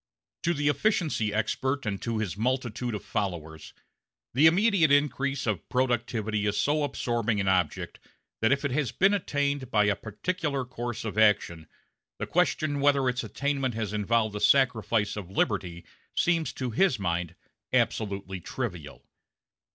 [0.41, 3.71] To the efficiency expert and to his multitude of followers,
[4.33, 7.99] the immediate increase of productivity is so absorbing an object
[8.41, 11.67] that if it has been attained by a particular course of action,
[12.17, 17.35] the question whether its attainment has involved a sacrifice of liberty seems to his mind
[17.71, 19.05] absolutely trivial.